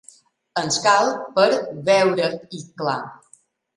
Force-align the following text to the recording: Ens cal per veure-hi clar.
Ens 0.61 0.77
cal 0.87 1.11
per 1.37 1.45
veure-hi 1.91 2.63
clar. 2.83 2.99